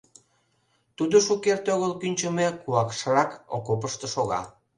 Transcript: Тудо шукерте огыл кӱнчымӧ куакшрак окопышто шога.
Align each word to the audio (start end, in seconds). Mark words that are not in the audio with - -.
Тудо 0.97 1.15
шукерте 1.25 1.69
огыл 1.75 1.93
кӱнчымӧ 2.01 2.47
куакшрак 2.61 3.31
окопышто 3.55 4.05
шога. 4.13 4.41